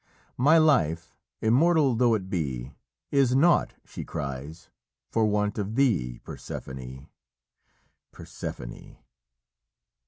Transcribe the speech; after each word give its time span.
'My 0.35 0.57
life, 0.57 1.15
immortal 1.43 1.93
though 1.93 2.15
it 2.15 2.27
be, 2.27 2.71
Is 3.11 3.35
nought,' 3.35 3.75
she 3.85 4.03
cries, 4.03 4.71
'for 5.11 5.27
want 5.27 5.59
of 5.59 5.75
thee, 5.75 6.17
Persephone 6.23 7.07
Persephone!'" 8.11 8.97